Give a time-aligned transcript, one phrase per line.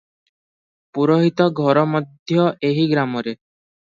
[0.97, 3.37] ପୁରୋହିତ ଘର ମଧ୍ୟ ଏହି ଗ୍ରାମରେ।